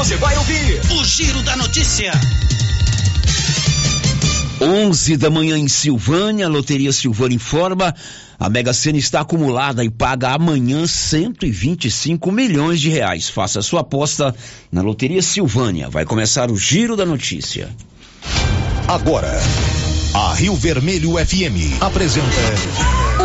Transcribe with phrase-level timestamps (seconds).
[0.00, 2.10] Você vai ouvir o Giro da Notícia.
[4.58, 7.94] 11 da manhã em Silvânia, a Loteria Silvânia informa.
[8.38, 13.28] A Mega Sena está acumulada e paga amanhã 125 milhões de reais.
[13.28, 14.34] Faça sua aposta
[14.72, 15.90] na Loteria Silvânia.
[15.90, 17.68] Vai começar o Giro da Notícia.
[18.88, 19.38] Agora,
[20.14, 22.99] a Rio Vermelho FM apresenta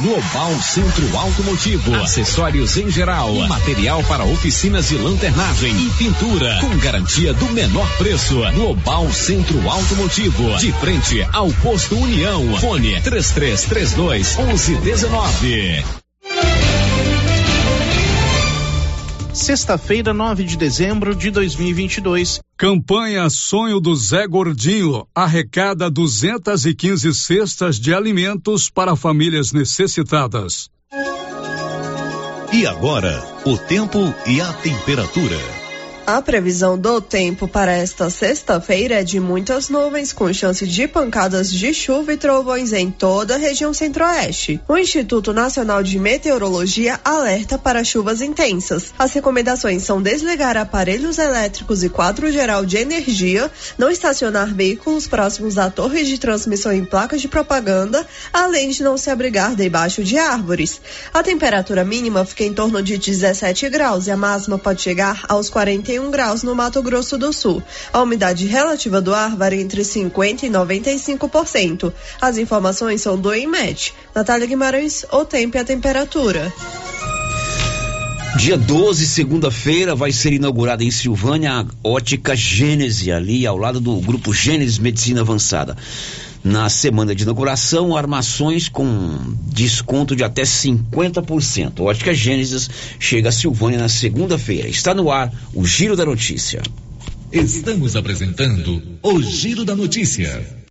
[0.00, 7.32] Global Centro Automotivo, acessórios em geral, material para oficinas de lanternagem e pintura, com garantia
[7.32, 8.36] do menor preço.
[8.54, 12.58] Global Centro Automotivo, de frente ao posto União.
[12.58, 16.05] Fone 3332 1119.
[19.36, 22.40] Sexta-feira, 9 de dezembro de 2022.
[22.56, 30.70] Campanha Sonho do Zé Gordinho arrecada 215 cestas de alimentos para famílias necessitadas.
[32.50, 35.55] E agora, o tempo e a temperatura.
[36.06, 41.50] A previsão do tempo para esta sexta-feira é de muitas nuvens, com chance de pancadas
[41.50, 44.60] de chuva e trovões em toda a região centro-oeste.
[44.68, 48.94] O Instituto Nacional de Meteorologia alerta para chuvas intensas.
[48.96, 55.58] As recomendações são desligar aparelhos elétricos e quadro geral de energia, não estacionar veículos próximos
[55.58, 60.16] a torres de transmissão em placas de propaganda, além de não se abrigar debaixo de
[60.16, 60.80] árvores.
[61.12, 65.50] A temperatura mínima fica em torno de 17 graus e a máxima pode chegar aos
[65.50, 67.62] 41 41 graus no Mato Grosso do Sul.
[67.92, 71.92] A umidade relativa do ar varia entre 50% e 95%.
[72.20, 73.94] As informações são do IMET.
[74.14, 76.52] Natália Guimarães, o tempo e a temperatura.
[78.36, 83.96] Dia 12, segunda-feira, vai ser inaugurada em Silvânia a Ótica Gênese, ali ao lado do
[83.96, 85.74] Grupo Gênese Medicina Avançada.
[86.46, 91.80] Na semana de inauguração, armações com desconto de até 50%.
[91.80, 92.70] Ótica Gênesis
[93.00, 94.68] chega a Silvânia na segunda-feira.
[94.68, 96.62] Está no ar o Giro da Notícia.
[97.32, 100.65] Estamos apresentando o Giro da Notícia.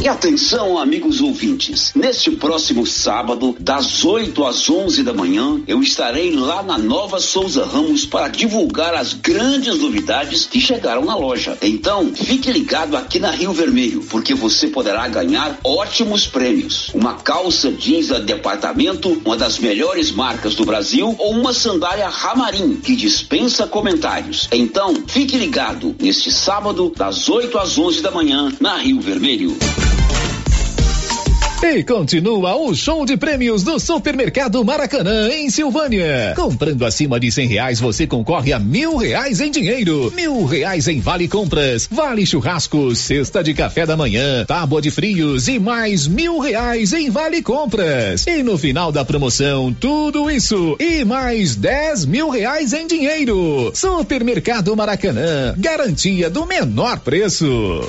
[0.00, 6.30] E atenção, amigos ouvintes, neste próximo sábado, das 8 às 11 da manhã, eu estarei
[6.36, 11.58] lá na Nova Souza Ramos para divulgar as grandes novidades que chegaram na loja.
[11.60, 16.90] Então, fique ligado aqui na Rio Vermelho, porque você poderá ganhar ótimos prêmios.
[16.94, 22.76] Uma calça jeans de departamento, uma das melhores marcas do Brasil, ou uma sandália Ramarim,
[22.76, 24.48] que dispensa comentários.
[24.52, 29.58] Então, fique ligado neste sábado, das 8 às 11 da manhã, na Rio Vermelho.
[31.60, 36.32] E continua o show de prêmios do Supermercado Maracanã, em Silvânia.
[36.36, 41.00] Comprando acima de cem reais, você concorre a mil reais em dinheiro, mil reais em
[41.00, 46.38] vale compras, vale churrascos, cesta de café da manhã, tábua de frios e mais mil
[46.38, 48.24] reais em vale compras.
[48.28, 53.72] E no final da promoção, tudo isso e mais dez mil reais em dinheiro.
[53.74, 57.84] Supermercado Maracanã, garantia do menor preço.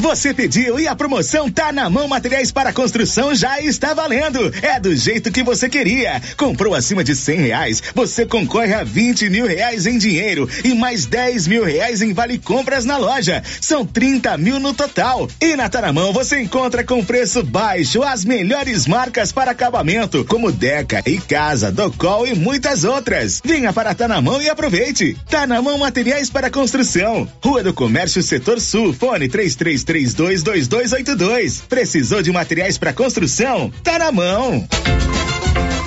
[0.00, 4.52] Você pediu e a promoção tá na mão materiais para construção já está valendo.
[4.62, 6.22] É do jeito que você queria.
[6.36, 11.04] Comprou acima de cem reais, você concorre a vinte mil reais em dinheiro e mais
[11.04, 13.42] dez mil reais em vale compras na loja.
[13.60, 15.28] São trinta mil no total.
[15.40, 21.02] E na Taramão você encontra com preço baixo as melhores marcas para acabamento, como Deca
[21.06, 23.40] e Casa, Docol e muitas outras.
[23.44, 25.16] Venha para Tanamão e aproveite.
[25.28, 27.28] Tanamão Materiais para Construção.
[27.42, 29.56] Rua do Comércio Setor Sul, fone três
[29.88, 31.62] três 322282.
[31.62, 33.72] Precisou de materiais para construção?
[33.82, 34.68] Tá na mão.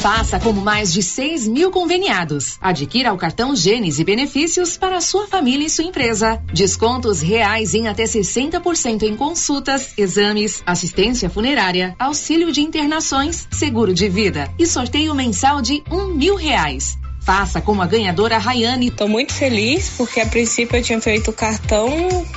[0.01, 2.57] Faça como mais de 6 mil conveniados.
[2.59, 6.41] Adquira o cartão Gênesis e benefícios para sua família e sua empresa.
[6.51, 14.09] Descontos reais em até 60% em consultas, exames, assistência funerária, auxílio de internações, seguro de
[14.09, 16.97] vida e sorteio mensal de um mil reais.
[17.21, 18.88] Faça como a ganhadora Rayane.
[18.88, 21.89] Estou muito feliz porque a princípio eu tinha feito o cartão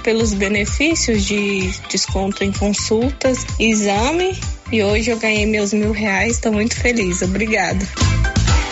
[0.03, 4.39] pelos benefícios de desconto em consultas, exame
[4.71, 6.33] e hoje eu ganhei meus mil reais.
[6.33, 7.23] Estou muito feliz.
[7.23, 7.85] Obrigada.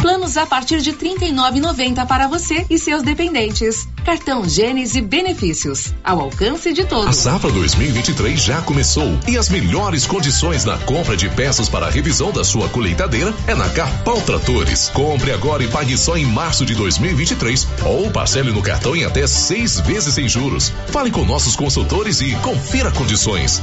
[0.03, 3.87] Planos a partir de R$ 39,90 para você e seus dependentes.
[4.05, 5.95] Cartão Gênese Benefícios.
[6.03, 7.07] Ao alcance de todos.
[7.07, 11.91] A safra 2023 já começou e as melhores condições na compra de peças para a
[11.91, 14.89] revisão da sua colheitadeira é na Carpal Tratores.
[14.89, 19.25] Compre agora e pague só em março de 2023 ou parcele no cartão em até
[19.29, 20.73] seis vezes sem juros.
[20.89, 23.63] Fale com nossos consultores e confira condições.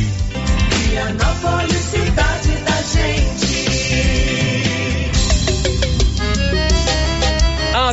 [0.91, 3.24] Vianópolis, cidade da gente.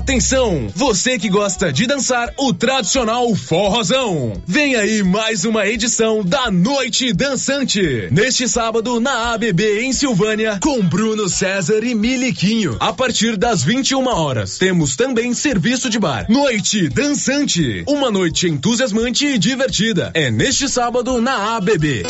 [0.01, 4.33] Atenção, você que gosta de dançar o tradicional forrozão.
[4.47, 8.09] Vem aí mais uma edição da Noite Dançante.
[8.11, 12.77] Neste sábado na ABB em Silvânia com Bruno César e Miliquinho.
[12.79, 14.57] A partir das 21 horas.
[14.57, 16.25] Temos também serviço de bar.
[16.27, 17.83] Noite Dançante.
[17.87, 20.09] Uma noite entusiasmante e divertida.
[20.15, 22.07] É neste sábado na ABB.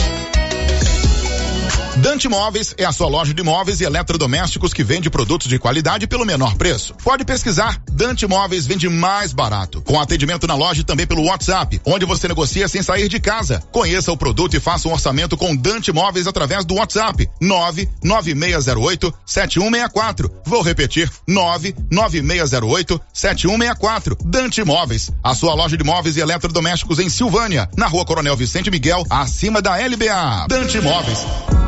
[2.01, 6.07] Dante Móveis é a sua loja de móveis e eletrodomésticos que vende produtos de qualidade
[6.07, 6.95] pelo menor preço.
[7.03, 9.83] Pode pesquisar, Dante Móveis vende mais barato.
[9.83, 13.61] Com atendimento na loja e também pelo WhatsApp, onde você negocia sem sair de casa.
[13.71, 20.31] Conheça o produto e faça um orçamento com Dante Móveis através do WhatsApp 99608 7164.
[20.43, 24.17] Vou repetir 99608 7164.
[24.25, 28.71] Dante Móveis, a sua loja de móveis e eletrodomésticos em Silvânia, na Rua Coronel Vicente
[28.71, 30.47] Miguel, acima da LBA.
[30.49, 31.19] Dante Móveis.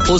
[0.10, 0.20] O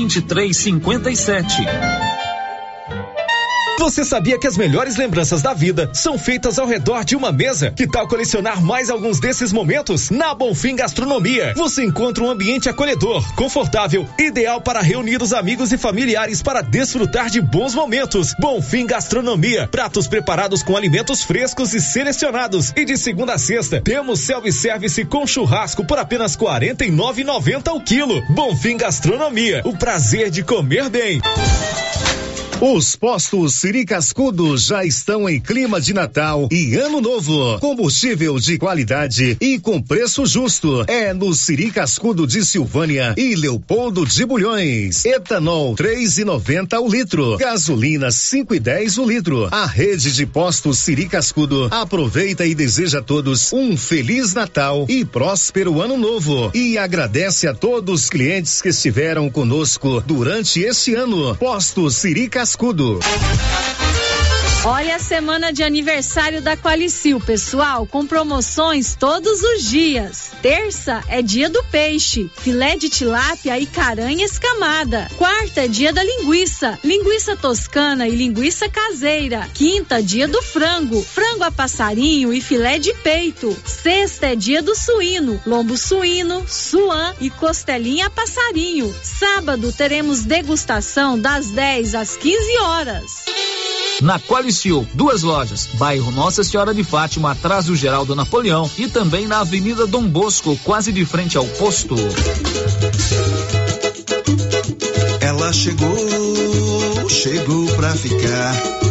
[0.09, 2.00] 2357.
[3.81, 7.71] Você sabia que as melhores lembranças da vida são feitas ao redor de uma mesa?
[7.71, 10.11] Que tal colecionar mais alguns desses momentos?
[10.11, 15.79] Na Bonfim Gastronomia, você encontra um ambiente acolhedor, confortável, ideal para reunir os amigos e
[15.79, 18.35] familiares para desfrutar de bons momentos.
[18.39, 22.71] Bonfim Gastronomia, pratos preparados com alimentos frescos e selecionados.
[22.75, 28.21] E de segunda a sexta, temos self-service com churrasco por apenas R$ 49,90 o quilo.
[28.29, 31.19] Bonfim Gastronomia, o prazer de comer bem.
[32.63, 37.57] Os postos Siri Cascudo já estão em clima de Natal e Ano Novo.
[37.59, 40.83] Combustível de qualidade e com preço justo.
[40.89, 45.05] É no Siri Cascudo de Silvânia e Leopoldo de Bulhões.
[45.05, 47.37] Etanol 3,90 o litro.
[47.37, 49.47] Gasolina 5,10 o litro.
[49.49, 55.05] A rede de postos Siri Cascudo aproveita e deseja a todos um feliz Natal e
[55.05, 56.51] próspero Ano Novo.
[56.53, 61.37] E agradece a todos os clientes que estiveram conosco durante este ano.
[61.37, 62.99] Postos Siri Cascudo.
[64.63, 70.33] Olha a semana de aniversário da Qualicil, pessoal, com promoções todos os dias.
[70.39, 75.09] Terça é dia do peixe, filé de tilápia e caranha escamada.
[75.17, 79.49] Quarta é dia da linguiça, linguiça toscana e linguiça caseira.
[79.51, 83.57] Quinta, dia do frango, frango a passarinho e filé de peito.
[83.65, 88.93] Sexta é dia do suíno, lombo suíno, suã e costelinha a passarinho.
[89.01, 93.40] Sábado teremos degustação das 10 às 15 horas.
[94.01, 99.27] Na Qualicil, duas lojas, bairro Nossa Senhora de Fátima, atrás do Geraldo Napoleão e também
[99.27, 101.95] na Avenida Dom Bosco, quase de frente ao posto.
[105.19, 108.81] Ela chegou, chegou pra ficar.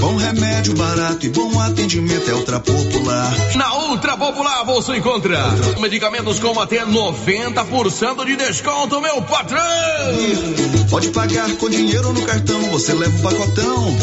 [0.00, 3.32] Bom remédio barato e bom atendimento é Ultra Popular.
[3.54, 5.38] Na Ultra Popular você encontra
[5.78, 9.62] medicamentos com até 90% de desconto, meu patrão!
[10.90, 13.96] Pode pagar com dinheiro ou no cartão, você leva o pacotão.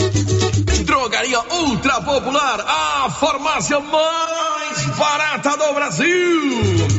[0.90, 6.99] Drogaria Ultra Popular, a farmácia mais barata do Brasil.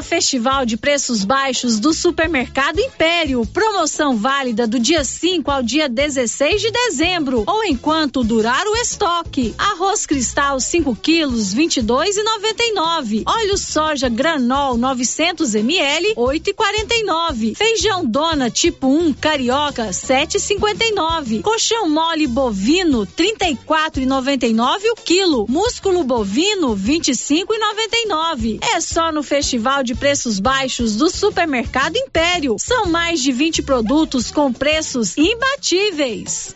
[0.00, 3.44] Mega Festival de Preços Baixos do Supermercado Império.
[3.44, 9.54] Promoção válida do dia 5 ao dia 16 de dezembro ou enquanto durar o estoque.
[9.58, 13.24] Arroz cristal 5 quilos 22,99.
[13.26, 17.56] Óleo soja granol 900 ml 8,49.
[17.56, 21.42] Feijão dona tipo 1 carioca 7,59.
[21.42, 25.46] Colchão mole bovino 34,99 o quilo.
[25.48, 28.60] Músculo bovino 25,99.
[28.74, 32.56] É só no Festival de Preços Baixos do Supermercado Império.
[32.58, 36.52] São mais de 20 produtos com preços imbatíveis.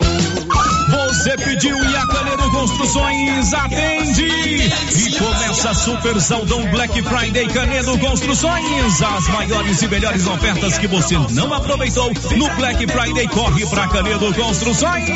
[1.14, 4.26] Você pediu e a Canedo Construções atende.
[4.26, 9.00] E começa Super Saldão Black Friday Canedo Construções.
[9.00, 13.28] As maiores e melhores ofertas que você não aproveitou no Black Friday.
[13.28, 15.09] Corre pra Canedo Construções.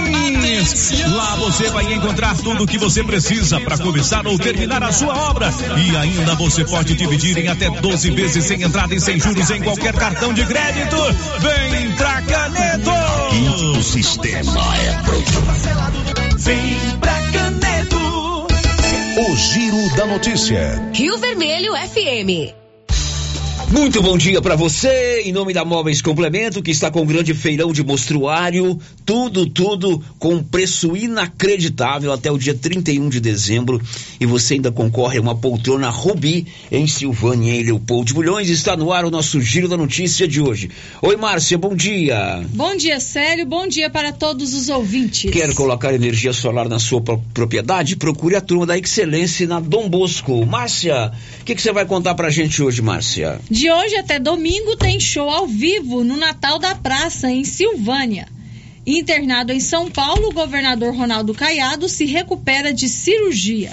[1.08, 5.14] Lá você vai encontrar tudo o que você precisa para começar ou terminar a sua
[5.30, 5.52] obra.
[5.76, 9.60] E ainda você pode dividir em até 12 vezes sem entrada e sem juros em
[9.60, 10.96] qualquer cartão de crédito.
[11.40, 12.92] Vem pra Canedo.
[13.76, 15.87] O sistema é pronto.
[16.38, 18.46] Vem pra Canedo.
[19.20, 20.90] O Giro da Notícia.
[20.94, 22.67] Rio Vermelho FM.
[23.70, 27.34] Muito bom dia para você, em nome da Móveis Complemento, que está com um grande
[27.34, 33.78] feirão de mostruário, tudo, tudo com preço inacreditável até o dia 31 de dezembro.
[34.18, 38.48] E você ainda concorre a uma poltrona Rubi em Silvânia, em Leopoldo de Bulhões.
[38.48, 40.70] Está no ar o nosso Giro da Notícia de hoje.
[41.02, 42.42] Oi, Márcia, bom dia.
[42.54, 43.44] Bom dia, Célio.
[43.44, 45.30] Bom dia para todos os ouvintes.
[45.30, 47.96] Quer colocar energia solar na sua pro- propriedade?
[47.96, 50.46] Procure a turma da Excelência na Dom Bosco.
[50.46, 53.38] Márcia, o que, que você vai contar pra gente hoje, Márcia?
[53.58, 58.28] De hoje até domingo tem show ao vivo no Natal da Praça, em Silvânia.
[58.86, 63.72] Internado em São Paulo, o governador Ronaldo Caiado se recupera de cirurgia.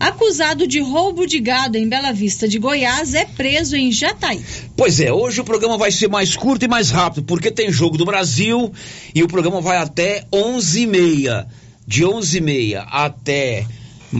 [0.00, 4.42] Acusado de roubo de gado em Bela Vista de Goiás é preso em Jataí.
[4.74, 7.98] Pois é, hoje o programa vai ser mais curto e mais rápido, porque tem jogo
[7.98, 8.72] do Brasil
[9.14, 11.46] e o programa vai até 11h30.
[11.86, 13.66] De 11h30 até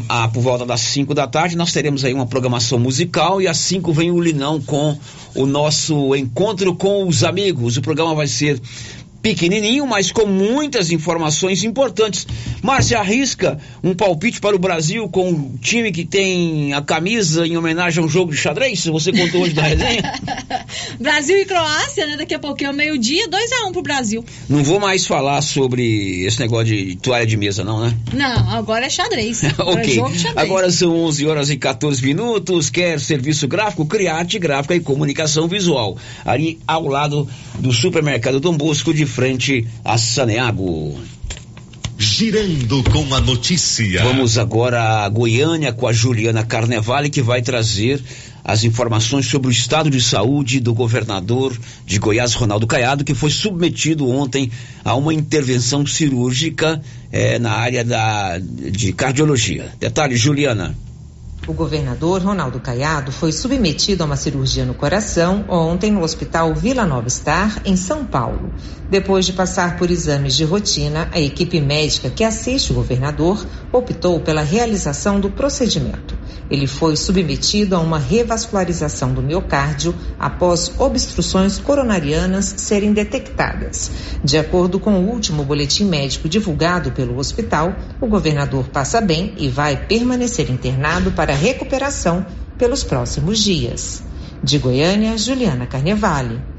[0.09, 3.59] ah, por volta das 5 da tarde, nós teremos aí uma programação musical e às
[3.59, 4.99] 5 vem o Linão com
[5.35, 7.77] o nosso encontro com os amigos.
[7.77, 8.61] O programa vai ser
[9.29, 12.27] pequenininho, mas com muitas informações importantes.
[12.63, 17.57] Márcia arrisca um palpite para o Brasil com o time que tem a camisa em
[17.57, 18.87] homenagem a um jogo de xadrez?
[18.87, 20.03] Você contou hoje da resenha?
[20.99, 22.17] Brasil e Croácia, né?
[22.17, 24.25] Daqui a pouquinho, meio-dia, 2 a 1 pro Brasil.
[24.49, 27.95] Não vou mais falar sobre esse negócio de toalha de mesa, não, né?
[28.15, 29.45] Não, agora é xadrez.
[29.59, 29.95] Agora é ok.
[29.95, 30.45] jogo de xadrez.
[30.45, 32.71] Agora são 11 horas e 14 minutos.
[32.71, 33.85] Quer serviço gráfico?
[33.85, 35.97] Criarte Gráfica e Comunicação Visual.
[36.25, 40.97] Ali ao lado do supermercado Dom Bosco, de frente a Saneago.
[41.99, 44.05] Girando com a notícia.
[44.05, 48.01] Vamos agora a Goiânia com a Juliana Carnevale, que vai trazer
[48.45, 51.53] as informações sobre o estado de saúde do governador
[51.85, 54.53] de Goiás, Ronaldo Caiado, que foi submetido ontem
[54.85, 59.73] a uma intervenção cirúrgica eh, na área da, de cardiologia.
[59.81, 60.77] Detalhe, Juliana.
[61.49, 66.85] O governador Ronaldo Caiado foi submetido a uma cirurgia no coração ontem no Hospital Vila
[66.85, 68.53] Nova Star, em São Paulo.
[68.91, 74.21] Depois de passar por exames de rotina, a equipe médica que assiste o governador optou
[74.21, 76.15] pela realização do procedimento.
[76.51, 83.91] Ele foi submetido a uma revascularização do miocárdio após obstruções coronarianas serem detectadas.
[84.25, 89.49] De acordo com o último boletim médico divulgado pelo hospital, o governador passa bem e
[89.49, 92.25] vai permanecer internado para recuperação
[92.57, 94.03] pelos próximos dias.
[94.43, 96.58] De Goiânia, Juliana Carnevale.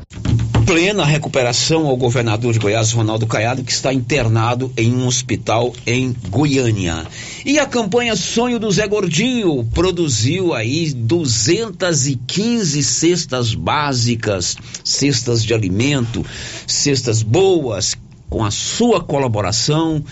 [0.69, 6.15] Plena recuperação ao governador de Goiás, Ronaldo Caiado, que está internado em um hospital em
[6.29, 7.07] Goiânia.
[7.43, 16.23] E a campanha Sonho do Zé Gordinho produziu aí 215 cestas básicas, cestas de alimento,
[16.67, 17.97] cestas boas,
[18.29, 20.05] com a sua colaboração.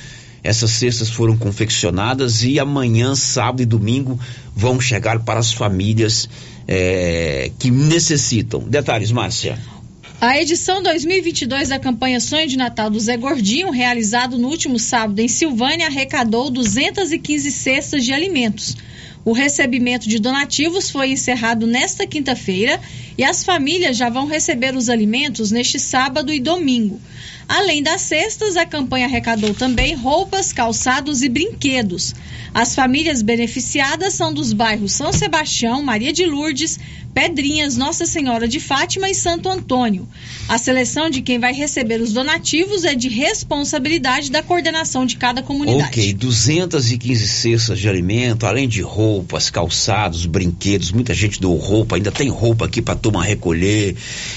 [0.43, 4.19] Essas cestas foram confeccionadas e amanhã, sábado e domingo,
[4.55, 6.27] vão chegar para as famílias
[6.67, 8.61] é, que necessitam.
[8.61, 9.76] Detalhes, Márcia.
[10.19, 15.19] A edição 2022 da campanha Sonho de Natal do Zé Gordinho, realizado no último sábado
[15.19, 18.75] em Silvânia, arrecadou 215 cestas de alimentos.
[19.24, 22.81] O recebimento de donativos foi encerrado nesta quinta-feira
[23.15, 27.00] e as famílias já vão receber os alimentos neste sábado e domingo.
[27.47, 32.13] Além das cestas, a campanha arrecadou também roupas, calçados e brinquedos.
[32.53, 36.77] As famílias beneficiadas são dos bairros São Sebastião, Maria de Lourdes,
[37.13, 40.07] Pedrinhas, Nossa Senhora de Fátima e Santo Antônio.
[40.47, 45.41] A seleção de quem vai receber os donativos é de responsabilidade da coordenação de cada
[45.41, 45.87] comunidade.
[45.87, 50.91] Ok, 215 cestas de alimento, além de roupas, calçados, brinquedos.
[50.91, 53.95] Muita gente doou roupa, ainda tem roupa aqui para turma recolher.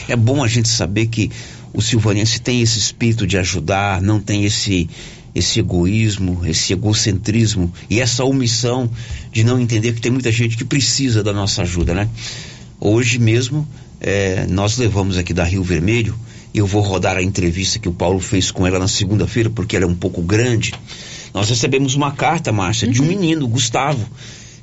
[0.09, 1.31] É bom a gente saber que
[1.73, 4.89] o silvanense tem esse espírito de ajudar, não tem esse
[5.33, 8.91] esse egoísmo, esse egocentrismo e essa omissão
[9.31, 12.09] de não entender que tem muita gente que precisa da nossa ajuda, né?
[12.81, 13.67] Hoje mesmo
[14.01, 16.19] é, nós levamos aqui da Rio Vermelho,
[16.53, 19.85] eu vou rodar a entrevista que o Paulo fez com ela na segunda-feira, porque ela
[19.85, 20.75] é um pouco grande.
[21.33, 22.93] Nós recebemos uma carta, Márcia, uhum.
[22.93, 23.11] de um uhum.
[23.11, 24.05] menino, Gustavo,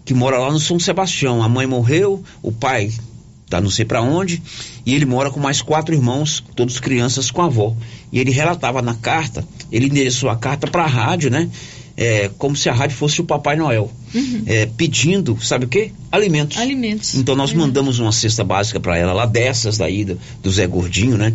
[0.04, 1.42] que mora lá no São Sebastião.
[1.42, 2.92] A mãe morreu, o pai
[3.50, 4.42] tá não sei para onde,
[4.88, 7.76] e ele mora com mais quatro irmãos, todos crianças com a avó.
[8.10, 11.50] E ele relatava na carta, ele endereçou a carta para a rádio, né?
[11.98, 14.44] É, como se a rádio fosse o Papai Noel, uhum.
[14.46, 15.92] é, pedindo, sabe o quê?
[16.10, 16.58] Alimentos.
[16.58, 17.16] Alimentos.
[17.16, 17.68] Então nós Alimentos.
[17.68, 21.34] mandamos uma cesta básica para ela, lá dessas daí do, do Zé Gordinho, né?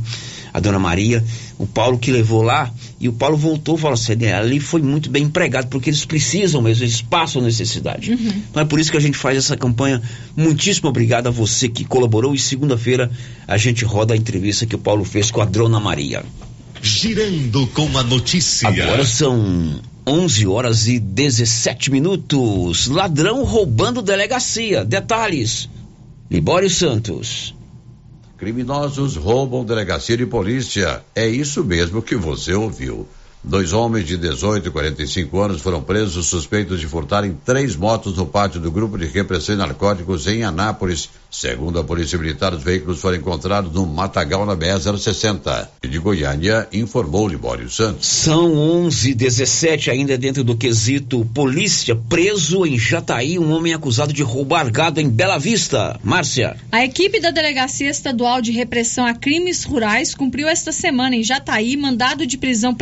[0.52, 1.24] A dona Maria,
[1.58, 5.10] o Paulo que levou lá, e o Paulo voltou e falou assim: ali foi muito
[5.10, 8.12] bem empregado, porque eles precisam mesmo, eles passam necessidade.
[8.12, 8.42] Uhum.
[8.50, 10.00] Então é por isso que a gente faz essa campanha.
[10.36, 12.34] Muitíssimo obrigado a você que colaborou.
[12.34, 13.10] E segunda-feira
[13.48, 16.22] a gente roda a entrevista que o Paulo fez com a Dona Maria.
[16.82, 18.68] Girando com a notícia.
[18.68, 22.88] Agora são 11 horas e 17 minutos.
[22.88, 24.84] Ladrão roubando delegacia.
[24.84, 25.68] Detalhes.
[26.30, 27.54] Libório Santos.
[28.42, 31.00] Criminosos roubam delegacia de polícia.
[31.14, 33.06] É isso mesmo que você ouviu.
[33.44, 38.24] Dois homens de 18 e 45 anos foram presos suspeitos de furtarem três motos no
[38.24, 41.10] pátio do grupo de repressão narcóticos em Anápolis.
[41.28, 45.66] Segundo a Polícia Militar, os veículos foram encontrados no Matagal na BR-060.
[45.82, 48.06] De Goiânia, informou Libório Santos.
[48.06, 51.96] São 11 17 ainda dentro do quesito polícia.
[51.96, 55.98] Preso em Jataí, um homem acusado de roubar gado em Bela Vista.
[56.04, 56.56] Márcia.
[56.70, 61.76] A equipe da Delegacia Estadual de Repressão a Crimes Rurais cumpriu esta semana em Jataí
[61.78, 62.74] mandado de prisão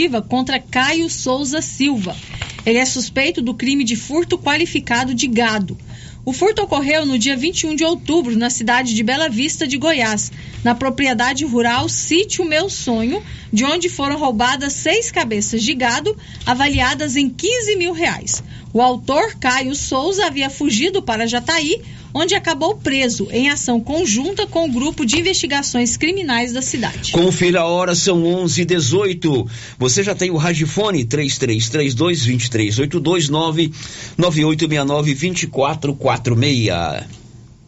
[0.00, 2.16] preventiva contra Caio Souza Silva.
[2.64, 5.76] Ele é suspeito do crime de furto qualificado de gado.
[6.24, 10.30] O furto ocorreu no dia 21 de outubro, na cidade de Bela Vista de Goiás,
[10.64, 17.16] na propriedade rural Sítio Meu Sonho, de onde foram roubadas seis cabeças de gado, avaliadas
[17.16, 18.42] em 15 mil reais.
[18.72, 24.68] O autor, Caio Souza, havia fugido para Jataí, onde acabou preso em ação conjunta com
[24.68, 27.12] o grupo de investigações criminais da cidade.
[27.12, 29.46] Confira a hora, são 11 e 18
[29.78, 37.20] Você já tem o Ragifone 3332 2382 99869 2446.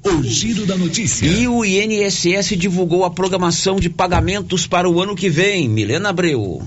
[0.04, 1.26] O giro da notícia.
[1.26, 5.68] E o INSS divulgou a programação de pagamentos para o ano que vem.
[5.68, 6.60] Milena Abreu.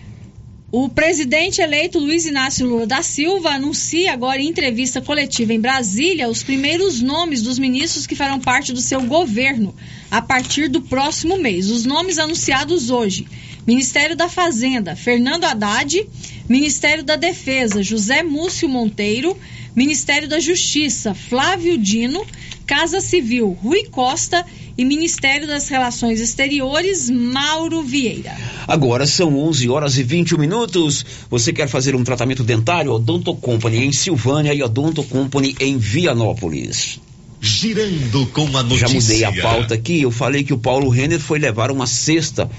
[0.73, 6.29] O presidente eleito Luiz Inácio Lula da Silva anuncia agora em entrevista coletiva em Brasília
[6.29, 9.75] os primeiros nomes dos ministros que farão parte do seu governo
[10.09, 11.69] a partir do próximo mês.
[11.69, 13.27] Os nomes anunciados hoje:
[13.65, 16.07] Ministério da Fazenda, Fernando Haddad,
[16.49, 19.37] Ministério da Defesa, José Múcio Monteiro,
[19.75, 22.25] Ministério da Justiça, Flávio Dino,
[22.65, 24.45] Casa Civil, Rui Costa
[24.77, 28.35] e Ministério das Relações Exteriores, Mauro Vieira.
[28.67, 31.05] Agora são 11 horas e 21 minutos.
[31.29, 32.91] Você quer fazer um tratamento dentário?
[32.91, 36.99] Odonto Company em Silvânia e Odonto Company em Vianópolis.
[37.39, 38.87] Girando com a notícia.
[38.87, 40.01] Já mudei a pauta aqui.
[40.01, 42.49] Eu falei que o Paulo Renner foi levar uma cesta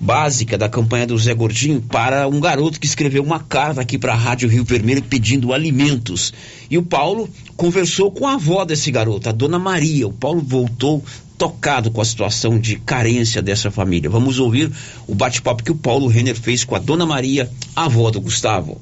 [0.00, 4.12] básica da campanha do Zé Gordinho para um garoto que escreveu uma carta aqui para
[4.12, 6.32] a Rádio Rio Vermelho pedindo alimentos.
[6.70, 10.06] E o Paulo conversou com a avó desse garoto, a dona Maria.
[10.06, 11.04] O Paulo voltou
[11.36, 14.10] tocado com a situação de carência dessa família.
[14.10, 14.72] Vamos ouvir
[15.06, 18.80] o bate-papo que o Paulo Renner fez com a dona Maria, a avó do Gustavo.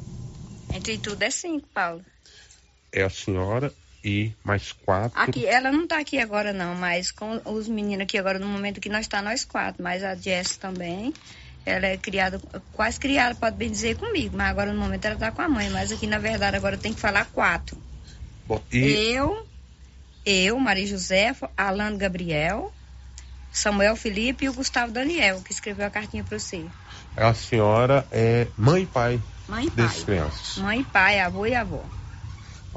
[0.75, 2.01] Entre tudo é cinco, Paulo.
[2.93, 3.73] É a senhora
[4.07, 5.21] e mais quatro.
[5.21, 8.81] Aqui, ela não tá aqui agora não, mas com os meninos aqui agora no momento
[8.81, 11.13] que nós está nós quatro, mas a Jess também.
[11.65, 12.41] Ela é criada,
[12.73, 15.69] quase criada, pode bem dizer comigo, mas agora no momento ela tá com a mãe,
[15.71, 17.77] mas aqui na verdade agora tem que falar quatro.
[18.47, 18.79] Bom, e...
[18.79, 19.45] Eu,
[20.25, 22.73] eu, Maria José, Alano Gabriel,
[23.51, 26.65] Samuel Felipe e o Gustavo Daniel, que escreveu a cartinha para você.
[27.17, 29.89] A senhora é mãe e pai mãe e pai.
[30.05, 30.59] crianças.
[30.59, 31.83] Mãe e pai, avô e avó.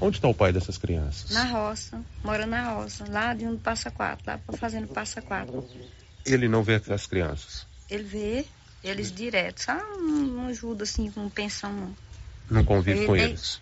[0.02, 1.32] Onde está o pai dessas crianças?
[1.32, 5.70] Na roça, mora na roça, lá de onde passa quatro, lá pra fazendo passa quatro.
[6.26, 7.68] Ele não vê as crianças.
[7.90, 8.46] Ele vê
[8.84, 11.98] eles direto, só não, não ajuda assim com pensão não.
[12.50, 13.62] Não convive com Ele- eles.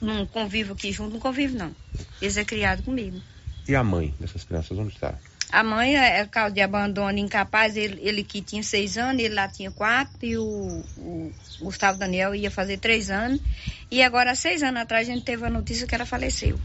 [0.00, 1.74] Não convivo aqui junto, não convivo não.
[2.20, 3.20] Eles é criado comigo.
[3.66, 5.18] E a mãe dessas crianças, onde está?
[5.54, 9.36] A mãe é é causa de abandono incapaz, ele, ele que tinha seis anos, ele
[9.36, 13.40] lá tinha quatro, e o, o Gustavo Daniel ia fazer três anos.
[13.88, 16.58] E agora, há seis anos atrás, a gente teve a notícia que ela faleceu.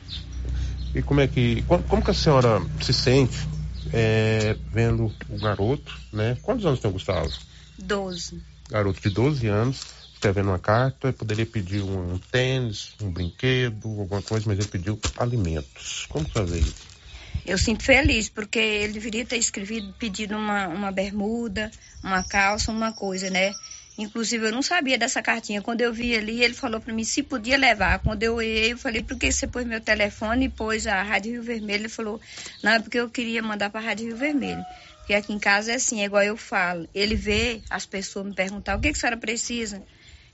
[0.95, 1.61] E como é que.
[1.67, 3.37] Como, como que a senhora se sente
[3.93, 6.35] é, vendo o garoto, né?
[6.41, 7.31] Quantos anos tem o Gustavo?
[7.77, 8.41] Doze.
[8.71, 13.87] Garoto de 12 anos, escrevendo uma carta, ele poderia pedir um, um tênis, um brinquedo,
[13.87, 16.07] alguma coisa, mas ele pediu alimentos.
[16.09, 16.88] Como fazer isso?
[17.49, 21.71] Eu sinto feliz, porque ele deveria ter escrevido, pedido uma, uma bermuda,
[22.03, 23.55] uma calça, uma coisa, né?
[23.97, 25.59] Inclusive, eu não sabia dessa cartinha.
[25.59, 27.97] Quando eu vi ali, ele falou para mim se podia levar.
[27.99, 31.31] Quando eu olhei, eu falei, por que você pôs meu telefone e pôs a Rádio
[31.31, 31.81] Rio Vermelho?
[31.81, 32.21] Ele falou,
[32.61, 34.63] não, é porque eu queria mandar para a Rádio Rio Vermelho.
[34.99, 36.87] Porque aqui em casa é assim, é igual eu falo.
[36.93, 39.81] Ele vê as pessoas me perguntar, o que, que a senhora precisa?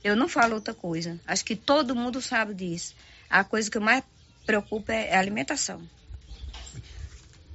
[0.03, 1.17] Eu não falo outra coisa.
[1.25, 2.93] Acho que todo mundo sabe disso.
[3.29, 4.03] A coisa que eu mais
[4.45, 5.81] preocupa é a alimentação.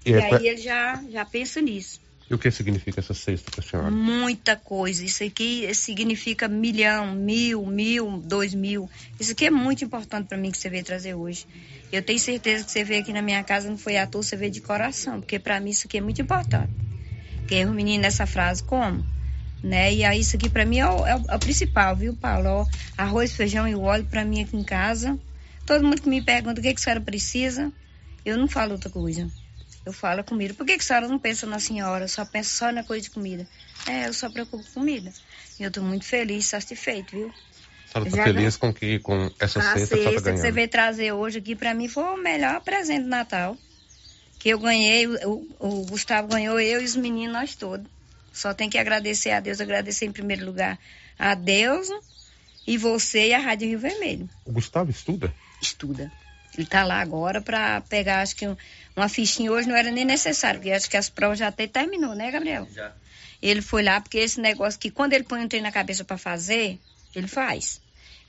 [0.04, 2.00] E, E é- aí ele já, já pensa nisso.
[2.30, 3.90] e o que significa essa cesta para a senhora?
[3.90, 5.04] Muita coisa.
[5.04, 8.88] Isso aqui significa milhão, mil, mil, dois mil.
[9.18, 11.46] Isso aqui é muito importante para mim que você veio trazer hoje.
[11.90, 14.36] Eu tenho certeza que você veio aqui na minha casa, não foi à toa, você
[14.36, 16.72] veio de coração, porque para mim isso aqui é muito importante.
[17.40, 19.04] Porque o menino nessa frase, como?
[19.62, 19.92] Né?
[19.94, 22.48] E aí isso aqui para mim é o, é o- é o principal, viu, Paulo?
[22.48, 25.18] Ó, arroz, feijão e óleo para mim aqui em casa.
[25.66, 27.72] Todo mundo que me pergunta o que, que a senhora precisa,
[28.24, 29.30] eu não falo outra coisa.
[29.84, 30.54] Eu falo comida.
[30.54, 32.06] Por que, que a senhora não pensa na senhora?
[32.06, 33.46] Só pensa só na coisa de comida?
[33.86, 35.12] É, eu só preocupo com comida.
[35.58, 37.32] E eu tô muito feliz, satisfeito, viu?
[37.88, 40.52] A senhora está feliz com, que, com essa A cesta senhora cesta está que você
[40.52, 43.56] veio trazer hoje aqui pra mim foi o melhor presente do Natal.
[44.38, 47.86] Que eu ganhei, o, o Gustavo ganhou, eu e os meninos, nós todos.
[48.32, 50.78] Só tem que agradecer a Deus, agradecer em primeiro lugar
[51.18, 51.88] a Deus
[52.66, 54.30] e você e a Rádio Rio Vermelho.
[54.44, 55.34] O Gustavo estuda?
[55.60, 56.10] Estuda.
[56.56, 58.56] Ele tá lá agora para pegar, acho que um,
[58.96, 62.14] uma fichinha hoje não era nem necessário, porque acho que as provas já até terminou,
[62.14, 62.68] né, Gabriel?
[62.74, 62.92] Já.
[63.40, 66.18] Ele foi lá porque esse negócio que quando ele põe um trem na cabeça para
[66.18, 66.78] fazer,
[67.14, 67.80] ele faz.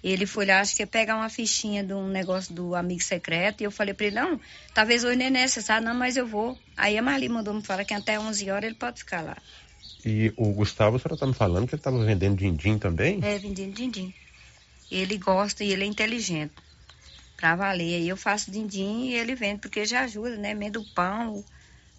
[0.04, 3.62] Ele foi lá, acho que ia pegar uma fichinha de um negócio do amigo secreto.
[3.62, 4.40] E eu falei para ele, não,
[4.74, 6.58] talvez hoje nem é necessário, não, mas eu vou.
[6.76, 9.38] Aí a Marli mandou me falar que até 11 horas ele pode ficar lá.
[10.04, 13.20] E o Gustavo, a senhora tá me falando que ele estava vendendo din-din também?
[13.22, 14.12] É, vendendo din-din.
[14.90, 16.54] Ele gosta e ele é inteligente.
[17.42, 17.96] Pra valer.
[17.96, 20.54] Aí eu faço din-din e ele vende, porque já ajuda, né?
[20.54, 21.44] Mendo pão,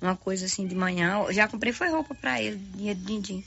[0.01, 1.25] uma coisa assim de manhã.
[1.27, 3.45] Eu já comprei foi roupa para ele, dinheiro de din-din.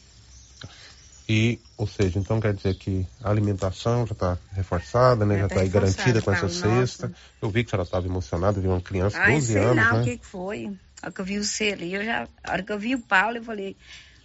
[1.27, 5.39] E, ou seja, então quer dizer que a alimentação já está reforçada, né?
[5.39, 7.11] Já está tá aí garantida com essa cesta.
[7.41, 9.93] Eu vi que a senhora estava emocionada, viu uma criança, Ai, 12 sei anos, lá
[9.93, 10.01] né?
[10.01, 10.65] o que, que foi.
[11.01, 12.99] A hora que eu vi o selo, eu já, a hora que eu vi o
[12.99, 13.77] Paulo, eu falei,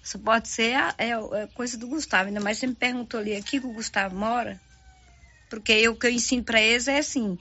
[0.03, 2.29] isso pode ser a, é, é coisa do Gustavo.
[2.29, 4.61] Ainda mais você me perguntou ali, aqui que o Gustavo mora?
[5.51, 7.37] Porque eu, o que eu ensino para eles é assim,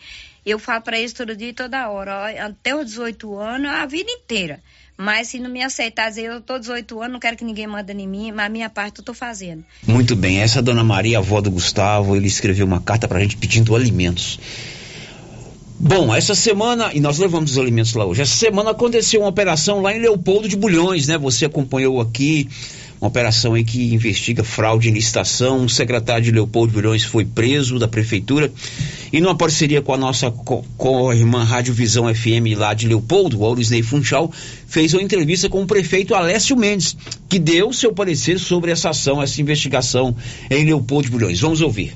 [0.46, 4.10] eu falo para eles todo dia e toda hora, até os 18 anos, a vida
[4.10, 4.60] inteira.
[4.98, 7.94] Mas se não me aceitar dizer, eu tô 18 anos, não quero que ninguém manda
[7.94, 9.64] em mim, mas a minha parte eu tô fazendo.
[9.88, 13.20] Muito bem, essa é a dona Maria, avó do Gustavo, ele escreveu uma carta pra
[13.22, 14.40] gente pedindo alimentos.
[15.80, 19.80] Bom, essa semana, e nós levamos os alimentos lá hoje, essa semana aconteceu uma operação
[19.82, 21.18] lá em Leopoldo de Bulhões, né?
[21.18, 22.50] Você acompanhou aqui,
[23.02, 25.64] uma operação aí que investiga fraude em licitação.
[25.66, 28.52] O secretário de Leopoldo de Bulhões foi preso da prefeitura
[29.14, 33.46] e numa parceria com a nossa co- co-irmã Rádio Visão FM lá de Leopoldo, o
[33.46, 34.32] Aurisnei Funchal,
[34.68, 36.96] fez uma entrevista com o prefeito Alessio Mendes,
[37.30, 40.16] que deu seu parecer sobre essa ação, essa investigação
[40.50, 41.40] em Leopoldo de Bulhões.
[41.40, 41.94] Vamos ouvir.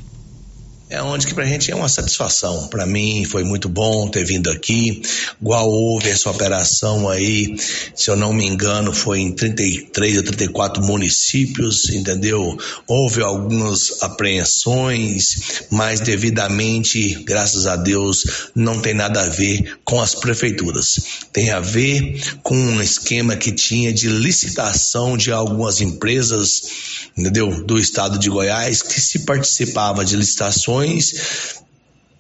[0.94, 2.68] É onde que pra gente é uma satisfação.
[2.68, 5.02] Pra mim foi muito bom ter vindo aqui.
[5.42, 7.56] Igual houve essa operação aí,
[7.96, 12.56] se eu não me engano, foi em 33 ou 34 municípios, entendeu?
[12.86, 20.14] Houve algumas apreensões, mas devidamente, graças a Deus, não tem nada a ver com as
[20.14, 21.00] prefeituras.
[21.32, 27.64] Tem a ver com um esquema que tinha de licitação de algumas empresas, entendeu?
[27.64, 31.62] Do estado de Goiás, que se participava de licitações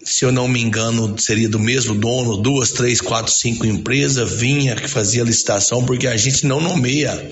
[0.03, 4.75] se eu não me engano, seria do mesmo dono, duas, três, quatro, cinco empresas, vinha
[4.75, 7.32] que fazia licitação, porque a gente não nomeia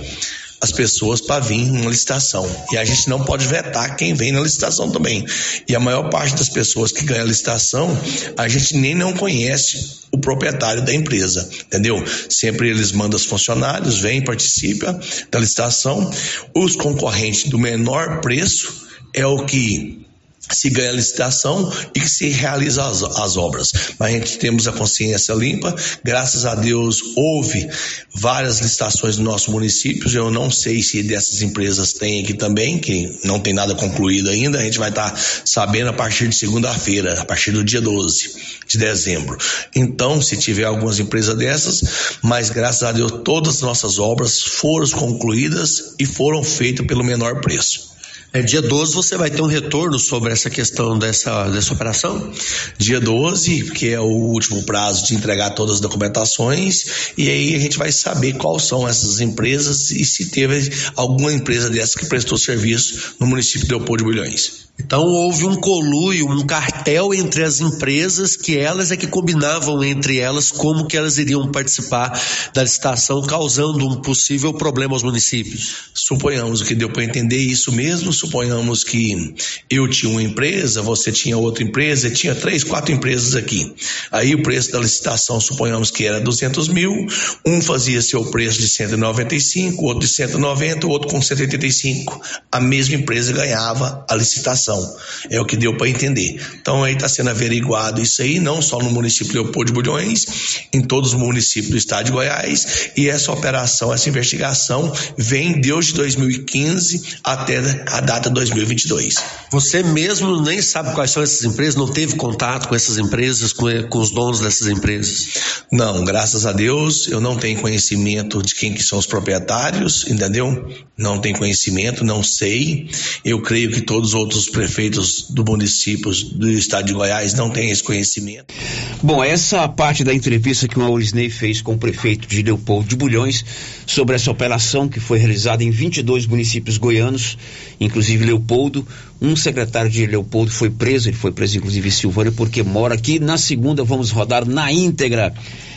[0.62, 2.48] as pessoas para vir numa licitação.
[2.72, 5.26] E a gente não pode vetar quem vem na licitação também.
[5.68, 7.90] E a maior parte das pessoas que ganham a licitação,
[8.38, 12.04] a gente nem não conhece o proprietário da empresa, entendeu?
[12.30, 15.00] Sempre eles mandam os funcionários, vêm, participam
[15.32, 16.12] da licitação.
[16.56, 20.06] Os concorrentes do menor preço é o que
[20.56, 23.72] se ganha a licitação e que se realiza as, as obras.
[24.00, 27.70] Mas a gente temos a consciência limpa, graças a Deus houve
[28.14, 33.20] várias licitações no nosso município, eu não sei se dessas empresas tem aqui também, que
[33.24, 37.26] não tem nada concluído ainda, a gente vai estar sabendo a partir de segunda-feira, a
[37.26, 38.34] partir do dia 12
[38.68, 39.38] de dezembro.
[39.76, 41.84] Então, se tiver algumas empresas dessas,
[42.22, 47.42] mas graças a Deus todas as nossas obras foram concluídas e foram feitas pelo menor
[47.42, 47.92] preço.
[48.34, 52.32] É, dia 12 você vai ter um retorno sobre essa questão dessa, dessa operação?
[52.78, 57.60] Dia 12, que é o último prazo de entregar todas as documentações, e aí a
[57.60, 62.38] gente vai saber quais são essas empresas e se teve alguma empresa dessas que prestou
[62.38, 64.62] serviço no município de Leopoldo de Bulhões.
[64.84, 70.18] Então houve um colúio, um cartel entre as empresas que elas é que combinavam entre
[70.18, 72.20] elas como que elas iriam participar
[72.54, 75.92] da licitação, causando um possível problema aos municípios.
[75.94, 79.34] Suponhamos que deu para entender isso mesmo, suponhamos que
[79.70, 83.74] eu tinha uma empresa, você tinha outra empresa, tinha três, quatro empresas aqui.
[84.12, 87.08] Aí o preço da licitação, suponhamos que era 200 mil,
[87.46, 92.22] um fazia seu preço de 195, outro de 190, outro com 185.
[92.52, 94.96] A mesma empresa ganhava a licitação.
[95.30, 96.40] É o que deu para entender.
[96.62, 100.26] Então aí está sendo averiguado isso aí, não só no município de Leopoldo de Bulhões,
[100.72, 105.94] em todos os municípios do estado de Goiás, e essa operação, essa investigação vem desde
[105.94, 107.58] 2015 até
[107.88, 109.16] a data 2022.
[109.50, 113.68] Você mesmo nem sabe quais são essas empresas, não teve contato com essas empresas, com,
[113.88, 115.64] com os donos dessas empresas?
[115.72, 120.70] Não, graças a Deus, eu não tenho conhecimento de quem que são os proprietários, entendeu?
[120.98, 122.90] Não tenho conhecimento, não sei.
[123.24, 127.72] Eu creio que todos os outros prefeitos do município do estado de Goiás não têm
[127.72, 128.54] esse conhecimento.
[129.02, 132.96] Bom, essa parte da entrevista que o Maurisney fez com o prefeito de Leopoldo de
[132.96, 133.44] Bulhões
[133.88, 137.38] sobre essa operação que foi realizada em 22 municípios goianos,
[137.82, 138.88] inclusive Leopoldo.
[139.20, 143.20] Um secretário de Leopoldo foi preso, ele foi preso inclusive em Silvânia porque mora aqui.
[143.20, 145.34] Na segunda vamos rodar na íntegra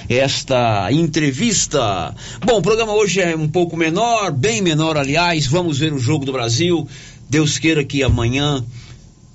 [0.08, 2.14] esta entrevista.
[2.44, 5.46] Bom, o programa hoje é um pouco menor, bem menor aliás.
[5.46, 6.86] Vamos ver o jogo do Brasil.
[7.28, 8.62] Deus queira que amanhã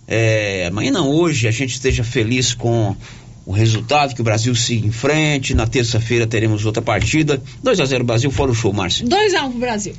[0.08, 2.96] é, amanhã não, hoje a gente esteja feliz com
[3.46, 5.56] o resultado, que o Brasil siga em frente.
[5.56, 7.42] Na terça-feira teremos outra partida.
[7.64, 9.08] 2 a 0 Brasil, fora o show, Márcio.
[9.08, 9.96] 2 a 1 um pro Brasil.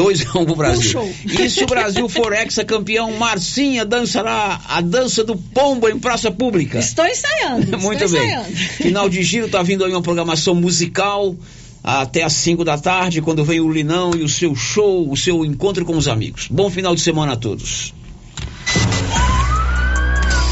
[0.00, 1.00] 2 a 1 um pro Brasil.
[1.00, 1.12] Um.
[1.26, 6.78] E se o Brasil for ex-campeão, Marcinha dançará a dança do pombo em praça pública.
[6.78, 7.76] Estou ensaiando.
[7.78, 8.28] Muito estou bem.
[8.28, 8.56] Ensaiando.
[8.56, 11.36] Final de giro, tá vindo aí uma programação musical
[11.84, 15.44] até às 5 da tarde, quando vem o Linão e o seu show, o seu
[15.44, 16.48] encontro com os amigos.
[16.50, 17.92] Bom final de semana a todos.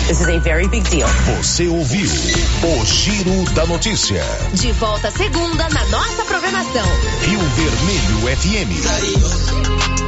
[0.08, 1.06] This is a very big deal.
[1.36, 4.24] Você ouviu o Giro da Notícia.
[4.54, 6.86] De volta segunda na nossa programação.
[7.20, 10.07] Rio Vermelho FM.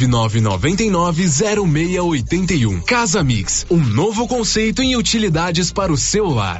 [0.07, 2.83] 999990681.
[2.83, 6.59] Casa Mix, um novo conceito em utilidades para o celular.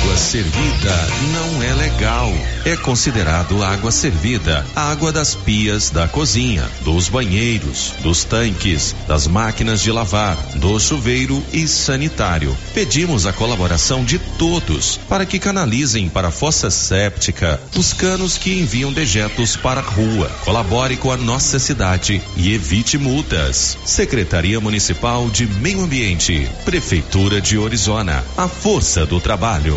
[0.00, 2.32] Água servida não é legal.
[2.64, 9.82] É considerado água servida água das pias da cozinha, dos banheiros, dos tanques, das máquinas
[9.82, 12.56] de lavar, do chuveiro e sanitário.
[12.72, 18.58] Pedimos a colaboração de todos para que canalizem para a fossa séptica os canos que
[18.58, 20.30] enviam dejetos para a rua.
[20.44, 23.76] Colabore com a nossa cidade e evite multas.
[23.84, 28.24] Secretaria Municipal de Meio Ambiente, Prefeitura de Orizona.
[28.36, 29.76] A força do trabalho.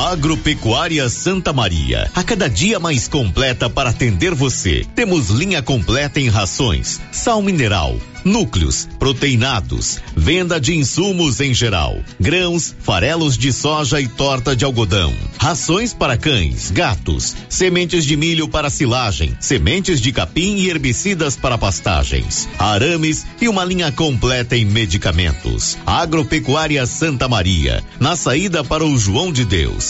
[0.00, 4.82] Agropecuária Santa Maria, a cada dia mais completa para atender você.
[4.94, 12.74] Temos linha completa em rações, sal mineral, núcleos, proteinados, venda de insumos em geral, grãos,
[12.80, 18.70] farelos de soja e torta de algodão, rações para cães, gatos, sementes de milho para
[18.70, 25.76] silagem, sementes de capim e herbicidas para pastagens, arames e uma linha completa em medicamentos.
[25.86, 29.89] Agropecuária Santa Maria, na saída para o João de Deus.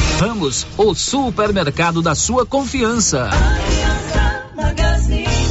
[0.21, 3.27] Ramos, o supermercado da sua confiança.
[4.55, 5.50] Magazine.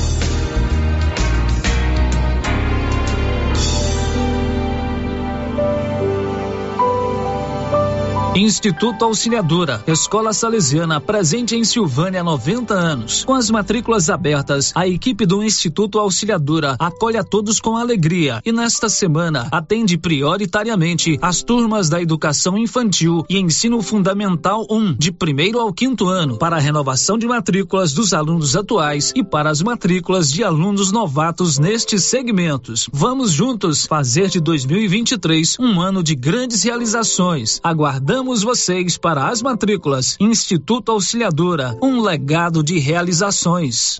[8.33, 13.25] Instituto Auxiliadora, Escola Salesiana, presente em Silvânia há 90 anos.
[13.25, 18.53] Com as matrículas abertas, a equipe do Instituto Auxiliadora acolhe a todos com alegria e
[18.53, 25.59] nesta semana atende prioritariamente as turmas da educação infantil e ensino fundamental 1, de primeiro
[25.59, 30.31] ao quinto ano, para a renovação de matrículas dos alunos atuais e para as matrículas
[30.31, 32.87] de alunos novatos nestes segmentos.
[32.93, 37.59] Vamos juntos fazer de 2023 um ano de grandes realizações.
[37.61, 40.15] Aguardamos vocês para as matrículas.
[40.19, 43.99] Instituto Auxiliadora, um legado de realizações.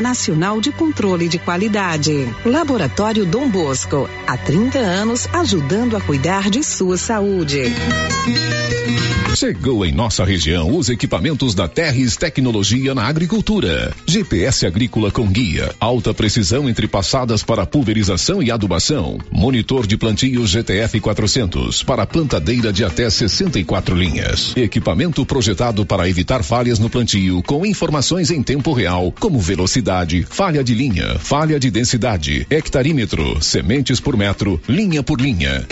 [0.00, 2.28] Nacional de Controle de Qualidade.
[2.44, 7.72] Laboratório Dom Bosco, há 30 anos ajudando a cuidar de sua saúde.
[9.34, 13.92] Chegou em nossa região os equipamentos da Terres Tecnologia na Agricultura.
[14.06, 19.18] GPS agrícola com guia, alta precisão entre passadas para pulverização e adubação.
[19.32, 24.56] Monitor de plantio GTF 400 para plantadeira de até 64 linhas.
[24.56, 30.64] Equipamento projetado para evitar falhas no plantio com informações em tempo real, como velocidade, falha
[30.64, 35.64] de linha, falha de densidade, hectarímetro, sementes por metro, linha por linha.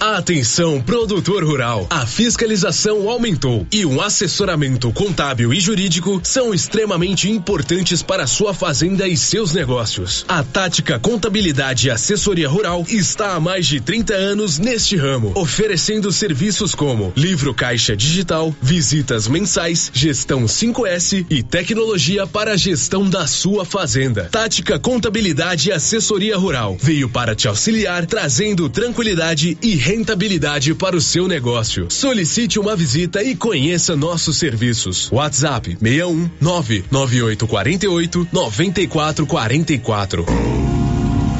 [0.00, 1.86] Atenção, produtor rural.
[1.88, 9.08] A fiscalização aumentou e um assessoramento contábil e jurídico são extremamente importantes para sua fazenda
[9.08, 10.24] e seus negócios.
[10.28, 16.12] A Tática Contabilidade e Assessoria Rural está há mais de 30 anos neste ramo, oferecendo
[16.12, 23.26] serviços como livro caixa digital, visitas mensais, gestão 5S e tecnologia para a gestão da
[23.26, 24.28] sua fazenda.
[24.30, 31.00] Tática Contabilidade e Assessoria Rural veio para te auxiliar, trazendo tranquilidade e rentabilidade para o
[31.00, 31.86] seu negócio.
[31.88, 35.08] Solicite uma visita e conheça nossos serviços.
[35.12, 40.75] WhatsApp 61 99848 9444.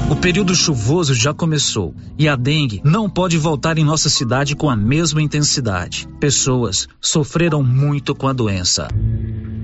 [0.08, 4.70] O período chuvoso já começou e a dengue não pode voltar em nossa cidade com
[4.70, 6.06] a mesma intensidade.
[6.20, 8.86] Pessoas sofreram muito com a doença.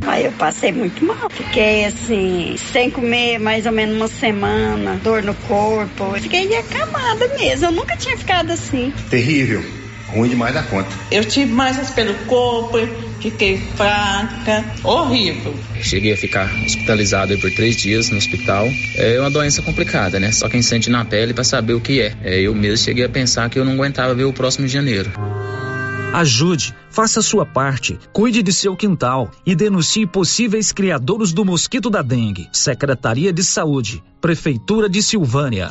[0.05, 1.30] Aí eu passei muito mal.
[1.30, 6.12] Fiquei assim, sem comer mais ou menos uma semana, dor no corpo.
[6.20, 7.66] Fiquei acamada mesmo.
[7.66, 8.93] Eu nunca tinha ficado assim.
[9.11, 9.64] Terrível.
[10.09, 10.90] Ruim demais da conta.
[11.11, 12.78] Eu tive mais pelo corpo,
[13.23, 15.55] fiquei fraca, horrível.
[15.81, 18.68] Cheguei a ficar hospitalizado por três dias no hospital.
[18.97, 20.33] É uma doença complicada, né?
[20.33, 22.14] Só quem sente na pele para saber o que é.
[22.23, 22.41] é.
[22.41, 25.11] Eu mesmo cheguei a pensar que eu não aguentava ver o próximo de janeiro.
[26.12, 31.89] Ajude, faça a sua parte, cuide de seu quintal e denuncie possíveis criadores do mosquito
[31.89, 32.49] da dengue.
[32.53, 35.68] Secretaria de Saúde, Prefeitura de Silvânia.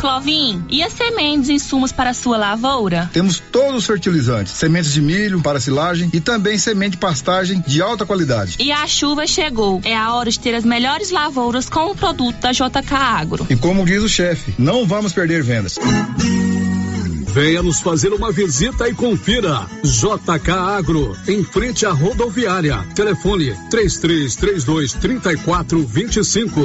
[0.00, 3.10] Clovin, e as sementes e insumos para a sua lavoura?
[3.12, 7.82] Temos todos os fertilizantes, sementes de milho para silagem e também semente de pastagem de
[7.82, 8.56] alta qualidade.
[8.58, 9.80] E a chuva chegou.
[9.84, 13.46] É a hora de ter as melhores lavouras com o produto da JK Agro.
[13.50, 15.78] E como diz o chefe, não vamos perder vendas.
[17.32, 19.64] Venha nos fazer uma visita e confira.
[19.84, 22.84] JK Agro, em frente à rodoviária.
[22.94, 26.64] Telefone 3332 3425.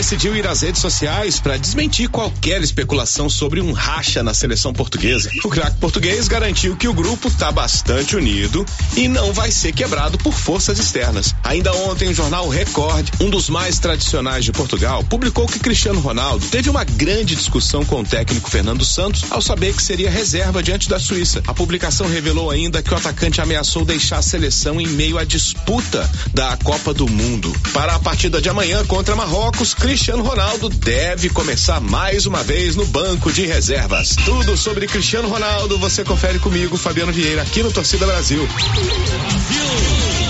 [0.00, 5.30] decidiu ir às redes sociais para desmentir qualquer especulação sobre um racha na seleção portuguesa.
[5.44, 8.66] O craque português garantiu que o grupo está bastante unido
[8.96, 11.34] e não vai ser quebrado por forças externas.
[11.44, 16.44] Ainda ontem, o jornal Record, um dos mais tradicionais de Portugal, publicou que Cristiano Ronaldo
[16.46, 20.88] teve uma grande discussão com o técnico Fernando Santos ao saber que seria reserva diante
[20.88, 21.42] da Suíça.
[21.46, 26.10] A publicação revelou ainda que o atacante ameaçou deixar a seleção em meio à disputa
[26.34, 27.54] da Copa do Mundo.
[27.72, 32.86] Para a partida de amanhã contra Marrocos, Cristiano Ronaldo deve começar mais uma vez no
[32.86, 34.16] banco de reservas.
[34.24, 38.48] Tudo sobre Cristiano Ronaldo você confere comigo, Fabiano Vieira, aqui no Torcida Brasil.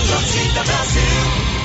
[0.09, 1.60] Torcida Brasil.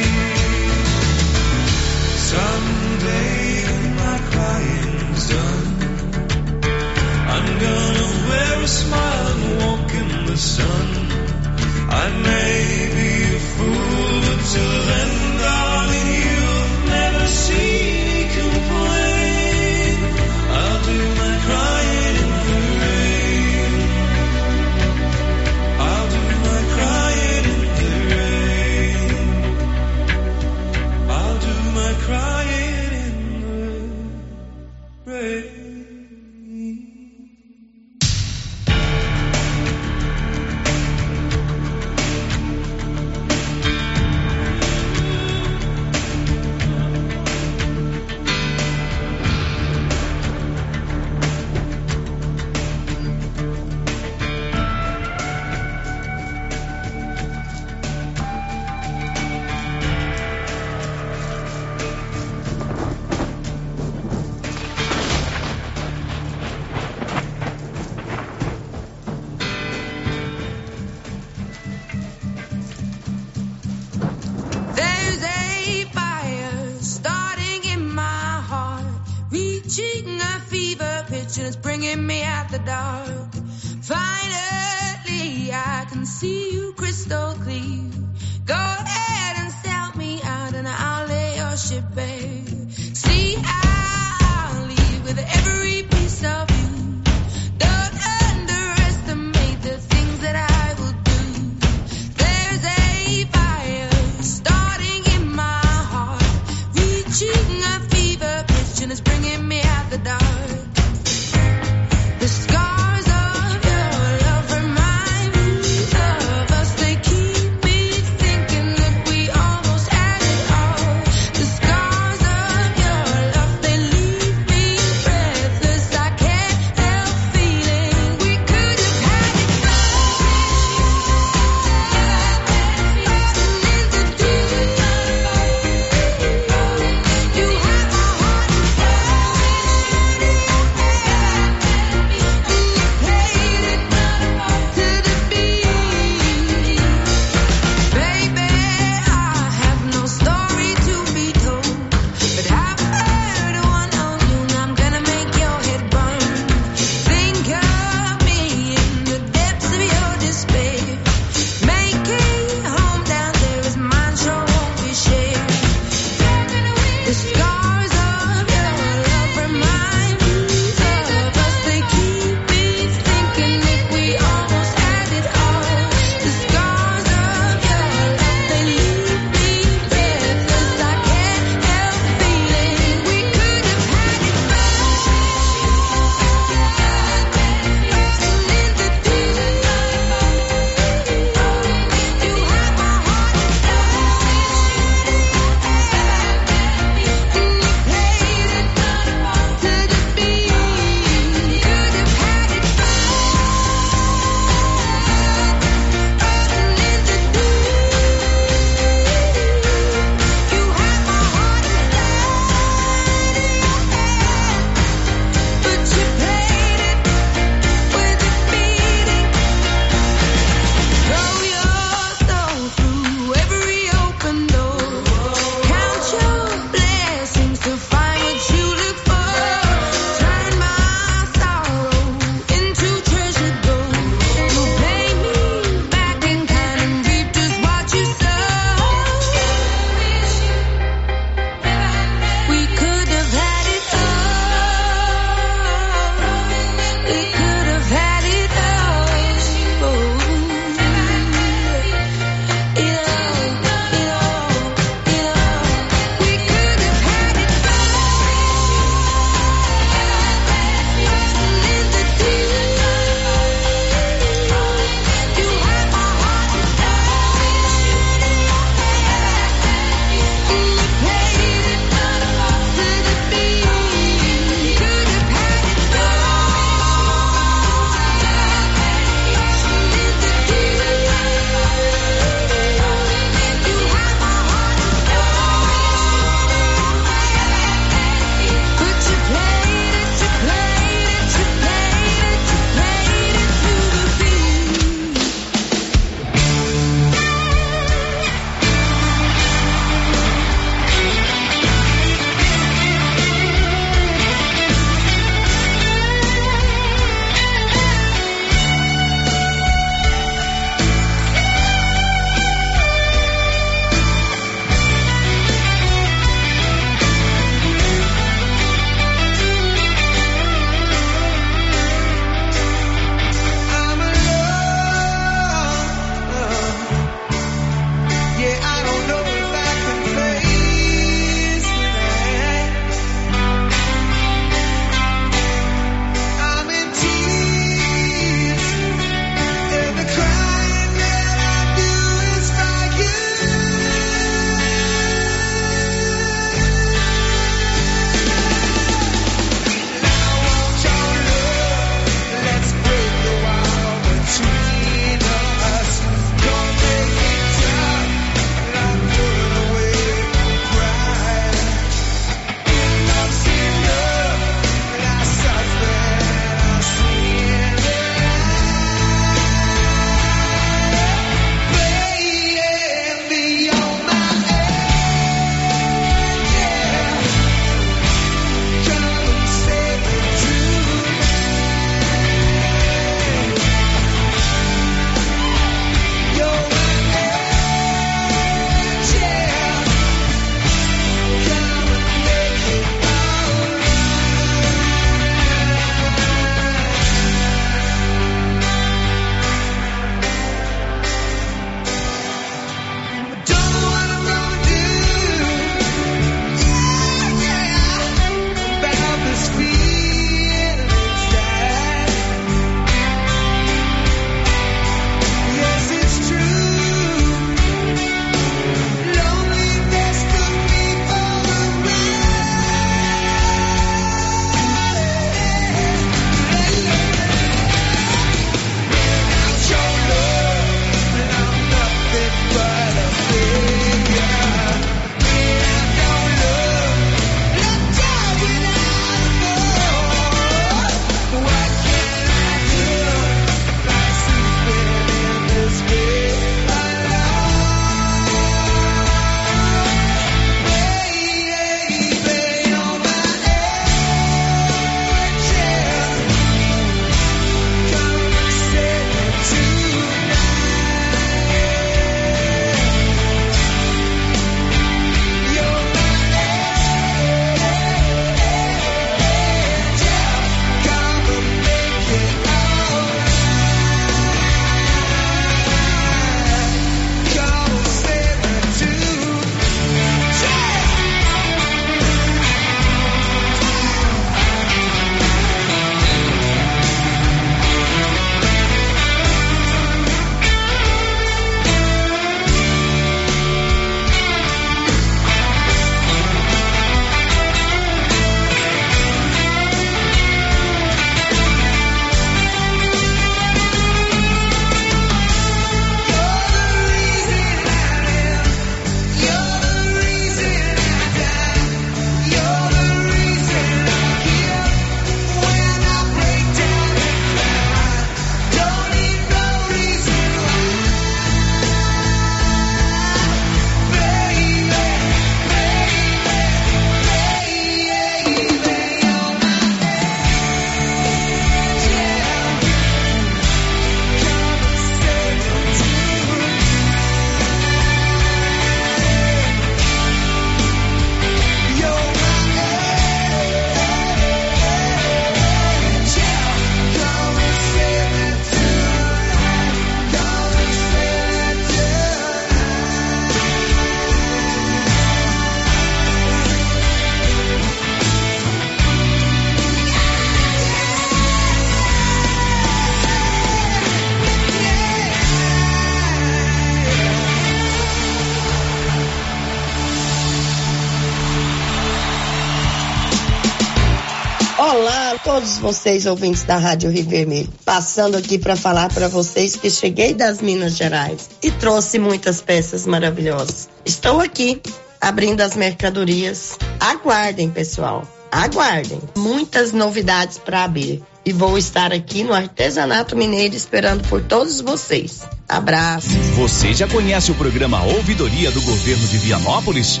[575.38, 577.48] Todos vocês ouvintes da Rádio Rio Vermelho.
[577.64, 582.84] Passando aqui para falar para vocês que cheguei das Minas Gerais e trouxe muitas peças
[582.84, 583.68] maravilhosas.
[583.84, 584.60] Estou aqui
[585.00, 586.58] abrindo as mercadorias.
[586.80, 588.02] Aguardem, pessoal.
[588.32, 589.00] Aguardem.
[589.16, 591.04] Muitas novidades para abrir.
[591.24, 595.20] E vou estar aqui no Artesanato Mineiro esperando por todos vocês.
[595.48, 596.18] Abraço.
[596.34, 600.00] Você já conhece o programa Ouvidoria do Governo de Vianópolis?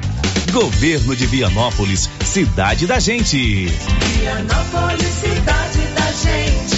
[0.52, 3.66] Governo de Vianópolis, cidade da gente.
[3.66, 6.77] Vianópolis, cidade da gente.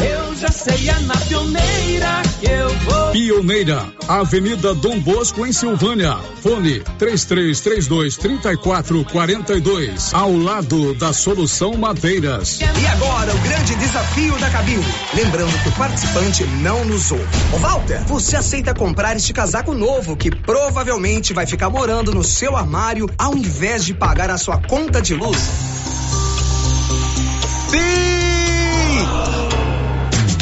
[0.00, 3.10] Eu já sei, é na pioneira que eu vou.
[3.10, 6.16] Pioneira, Avenida Dom Bosco, em Silvânia.
[6.40, 10.14] Fone 3332 3442.
[10.14, 12.60] Ao lado da Solução Madeiras.
[12.60, 14.84] E agora o grande desafio da cabine.
[15.14, 17.24] Lembrando que o participante não nos ouve.
[17.52, 22.56] Ô Walter, você aceita comprar este casaco novo que provavelmente vai ficar morando no seu
[22.56, 25.77] armário ao invés de pagar a sua conta de luz?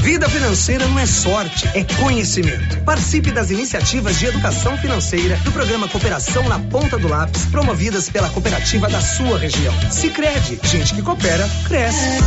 [0.07, 2.81] Vida financeira não é sorte, é conhecimento.
[2.85, 8.31] Participe das iniciativas de educação financeira do programa Cooperação na Ponta do Lápis, promovidas pela
[8.31, 9.75] cooperativa da sua região.
[9.91, 12.23] Se crede, gente que coopera, cresce.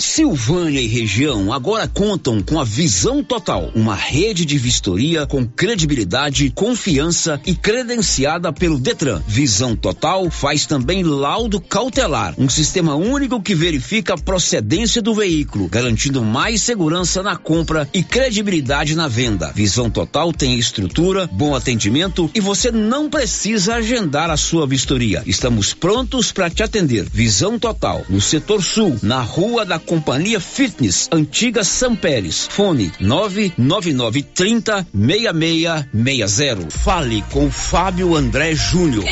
[0.00, 6.50] Silvânia e região agora contam com a Visão Total, uma rede de vistoria com credibilidade,
[6.50, 9.22] confiança e credenciada pelo Detran.
[9.28, 15.68] Visão Total faz também laudo cautelar, um sistema único que verifica a procedência do veículo,
[15.68, 19.52] garantindo mais segurança na compra e credibilidade na venda.
[19.54, 25.22] Visão Total tem estrutura, bom atendimento e você não precisa agendar a sua vistoria.
[25.26, 27.06] Estamos prontos para te atender.
[27.10, 32.46] Visão Total, no setor sul, na rua da Companhia Fitness, antiga São Pérez.
[32.48, 36.70] Fone 99930 6660.
[36.70, 39.04] Fale com Fábio André Júnior.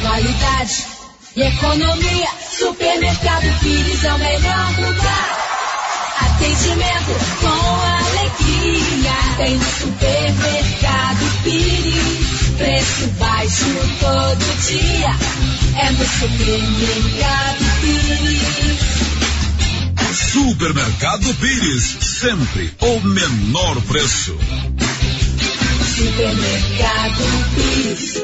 [0.00, 0.86] Qualidade
[1.36, 2.28] e economia.
[2.58, 5.28] Supermercado Pires é o melhor lugar.
[6.20, 7.12] Atendimento
[7.42, 7.48] com
[7.92, 9.12] alegria.
[9.36, 12.56] Tem supermercado Pires.
[12.56, 13.66] Preço baixo
[14.00, 14.38] todo
[14.68, 15.14] dia.
[15.76, 19.01] É no supermercado Pires.
[20.12, 24.36] Supermercado Pires, sempre o menor preço.
[25.96, 27.22] Supermercado
[27.54, 28.22] Pires.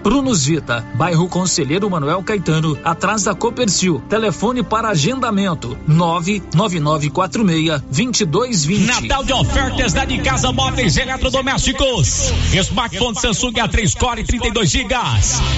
[0.03, 4.01] Prunus Vita, bairro Conselheiro Manuel Caetano, atrás da Copercil.
[4.09, 8.85] Telefone para agendamento: 99946-2220.
[8.85, 12.31] Natal de ofertas da de casa móveis eletrodomésticos.
[12.53, 14.95] Smartphone Samsung A3 Core 32 GB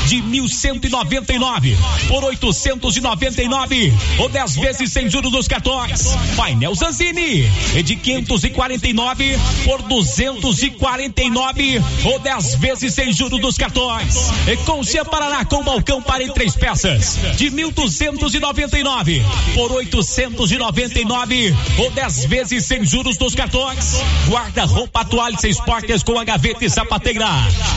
[0.08, 1.78] de 1199
[2.08, 6.14] por 899 ou 10 vezes sem juros dos cartões.
[6.36, 7.50] Painel Zanzini
[7.84, 14.33] de 549 por 249 ou 10 vezes sem juros dos cartões.
[14.48, 19.24] E Concia Paraná com balcão para em três peças de 1.299
[19.54, 24.02] por 899 ou 10 vezes sem juros dos cartões.
[24.28, 27.26] Guarda-roupa toalha seis portas com a gaveta e sapateira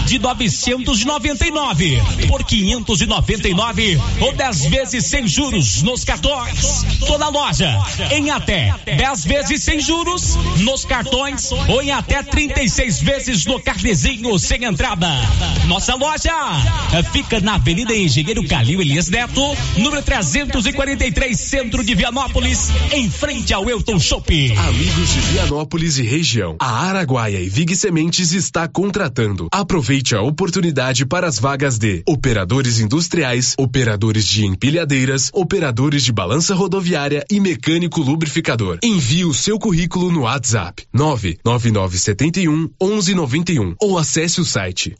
[0.07, 6.85] de 999 por 599 ou 10 vezes sem juros nos cartões.
[7.07, 7.79] Toda loja
[8.11, 14.37] em até 10 vezes sem juros nos cartões ou em até 36 vezes no carnezinho
[14.39, 15.09] sem entrada.
[15.67, 16.36] Nossa loja
[17.12, 19.41] fica na Avenida Engenheiro Calil Elias Neto,
[19.78, 24.55] número 343, centro de Vianópolis, em frente ao Elton Shopping.
[24.57, 29.49] Amigos de Vianópolis e região, a Araguaia e Vig Sementes está contratando.
[29.53, 36.55] Aproveite a oportunidade para as vagas de operadores industriais, operadores de empilhadeiras, operadores de balança
[36.55, 38.78] rodoviária e mecânico lubrificador.
[38.82, 44.95] Envie o seu currículo no WhatsApp 99971 1191 ou acesse o site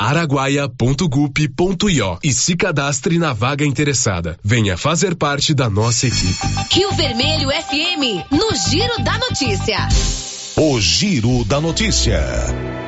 [2.23, 4.39] e se cadastre na vaga interessada.
[4.43, 6.47] Venha fazer parte da nossa equipe.
[6.73, 9.89] Rio Vermelho FM, no Giro da Notícia.
[10.57, 12.86] O Giro da Notícia.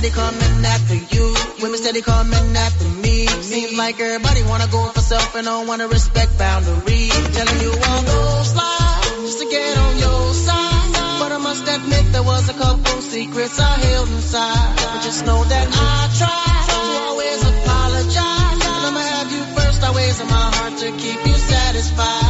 [0.00, 1.34] steady coming after you.
[1.60, 3.26] Women steady coming after me.
[3.26, 7.12] Seems like everybody wanna go for self and don't wanna respect boundaries.
[7.36, 10.92] Telling you all those lies just to get on your side.
[11.20, 14.76] But I must admit there was a couple secrets I held inside.
[14.76, 18.66] But just know that I tried to always apologize.
[18.68, 22.29] And I'ma have you first always in my heart to keep you satisfied.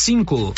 [0.01, 0.51] cinco.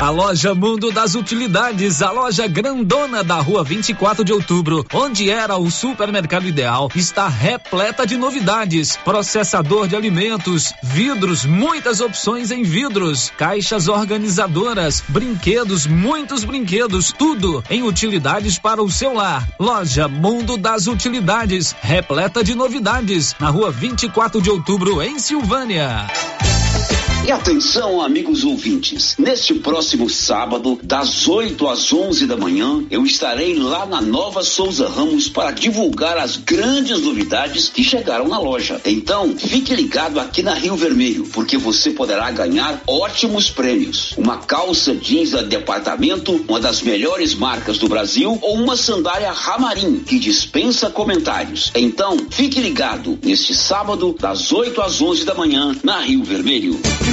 [0.00, 5.56] A loja Mundo das Utilidades, a loja grandona da rua 24 de outubro, onde era
[5.56, 8.96] o supermercado ideal, está repleta de novidades.
[8.96, 17.82] Processador de alimentos, vidros, muitas opções em vidros, caixas organizadoras, brinquedos, muitos brinquedos, tudo em
[17.82, 19.48] utilidades para o seu lar.
[19.58, 26.06] Loja Mundo das Utilidades, repleta de novidades, na rua 24 de outubro, em Silvânia.
[27.26, 33.58] E atenção, amigos ouvintes, neste próximo sábado, das 8 às 11 da manhã, eu estarei
[33.58, 38.78] lá na Nova Souza Ramos para divulgar as grandes novidades que chegaram na loja.
[38.84, 44.12] Então, fique ligado aqui na Rio Vermelho, porque você poderá ganhar ótimos prêmios.
[44.18, 50.00] Uma calça jeans da departamento, uma das melhores marcas do Brasil, ou uma sandália Ramarim,
[50.00, 51.72] que dispensa comentários.
[51.74, 56.78] Então, fique ligado neste sábado, das 8 às 11 da manhã, na Rio Vermelho.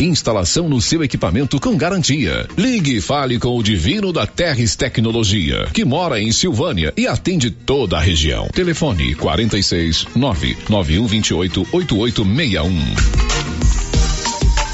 [0.00, 2.46] Instalação no seu equipamento com garantia.
[2.56, 7.50] Ligue e fale com o Divino da Terres Tecnologia, que mora em Silvânia e atende
[7.50, 8.48] toda a região.
[8.48, 13.35] Telefone 46 99128 8861.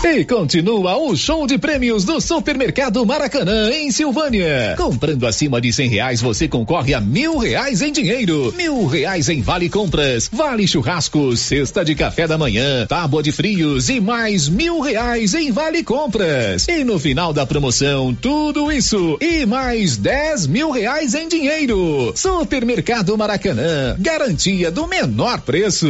[0.04, 4.74] E continua o show de prêmios do Supermercado Maracanã, em Silvânia.
[4.76, 9.40] Comprando acima de cem reais, você concorre a mil reais em dinheiro, mil reais em
[9.40, 14.80] vale compras, vale churrasco, cesta de café da manhã, tábua de frios e mais mil
[14.80, 16.66] reais em vale compras.
[16.68, 22.12] E no final da promoção, tudo isso e mais dez mil reais em dinheiro.
[22.16, 25.88] Supermercado Maracanã, garantia do menor preço.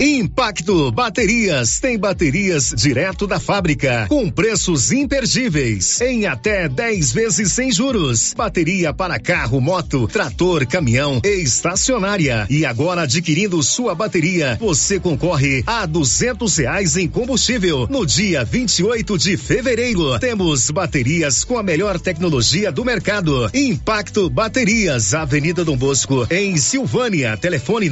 [0.00, 7.72] Impacto Baterias tem baterias direto da fábrica com preços imperdíveis em até 10 vezes sem
[7.72, 8.32] juros.
[8.32, 12.46] Bateria para carro, moto, trator, caminhão e estacionária.
[12.48, 17.88] E agora adquirindo sua bateria, você concorre a duzentos reais em combustível.
[17.90, 23.50] No dia 28 de fevereiro, temos baterias com a melhor tecnologia do mercado.
[23.52, 27.36] Impacto Baterias, Avenida Dom Bosco, em Silvânia.
[27.36, 27.90] Telefone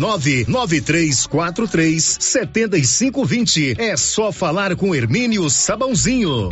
[1.97, 3.75] 99343 7520.
[3.79, 6.49] É só falar com Hermínio Sabãozinho.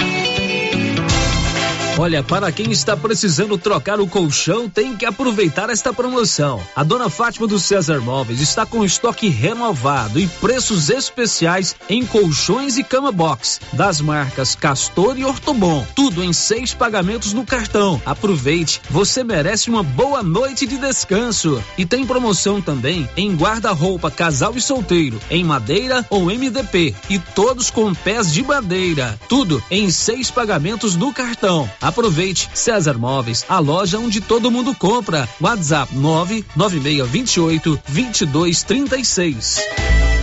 [1.97, 6.61] Olha, para quem está precisando trocar o colchão, tem que aproveitar esta promoção.
[6.75, 12.77] A dona Fátima do César Móveis está com estoque renovado e preços especiais em colchões
[12.77, 15.87] e cama box das marcas Castor e Ortobon.
[15.95, 18.03] Tudo em seis pagamentos no cartão.
[18.05, 21.63] Aproveite, você merece uma boa noite de descanso.
[21.79, 27.71] E tem promoção também em guarda-roupa casal e solteiro, em madeira ou MDP e todos
[27.71, 29.17] com pés de madeira.
[29.29, 31.71] Tudo em seis pagamentos no cartão.
[31.85, 35.29] Aproveite César Móveis, a loja onde todo mundo compra.
[35.39, 40.14] WhatsApp 99628 2236.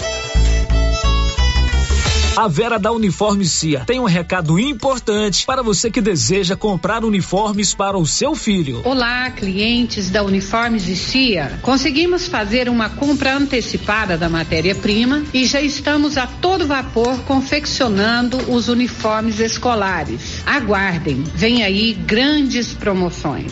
[2.42, 7.76] A Vera da Uniforme Cia tem um recado importante para você que deseja comprar uniformes
[7.76, 8.82] para o seu filho.
[8.84, 11.60] Olá, clientes da Uniformes e Cia.
[11.62, 18.70] Conseguimos fazer uma compra antecipada da matéria-prima e já estamos a todo vapor confeccionando os
[18.70, 20.42] uniformes escolares.
[20.44, 23.52] Aguardem, vem aí grandes promoções.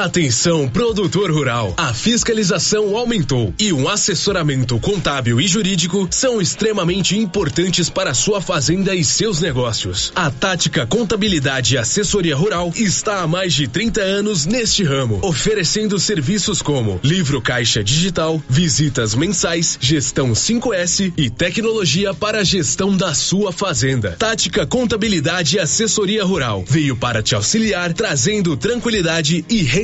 [0.00, 1.74] Atenção, produtor rural.
[1.76, 8.94] A fiscalização aumentou e um assessoramento contábil e jurídico são extremamente importantes para sua fazenda
[8.94, 10.10] e seus negócios.
[10.16, 16.00] A Tática Contabilidade e Assessoria Rural está há mais de 30 anos neste ramo, oferecendo
[16.00, 23.12] serviços como livro caixa digital, visitas mensais, gestão 5S e tecnologia para a gestão da
[23.12, 24.16] sua fazenda.
[24.18, 29.81] Tática Contabilidade e Assessoria Rural veio para te auxiliar, trazendo tranquilidade e rentabilidade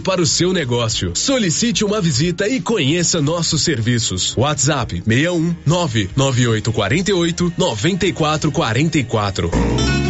[0.00, 1.12] para o seu negócio.
[1.14, 4.34] Solicite uma visita e conheça nossos serviços.
[4.36, 10.09] WhatsApp 61 99848 9444.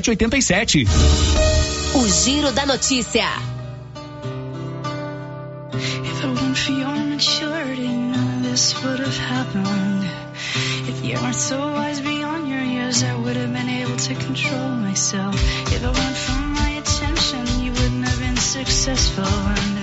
[0.00, 0.86] 87.
[1.94, 3.28] O Giro da Notícia.
[5.72, 10.08] If it weren't for your maturity, none of this would have happened.
[10.88, 14.68] If you weren't so wise beyond your years, I would have been able to control
[14.70, 15.34] myself.
[15.72, 19.77] If it weren't for my attention, you wouldn't have been successful.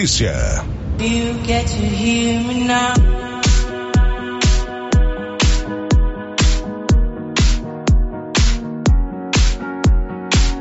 [0.00, 0.59] Notícia.